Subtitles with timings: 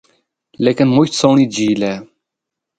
[0.63, 1.95] لیکن مُچ سہنڑی جھیل ہے۔